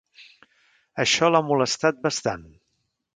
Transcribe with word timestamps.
Això 1.03 1.29
l'ha 1.33 1.41
molestat 1.49 2.01
bastant. 2.09 2.47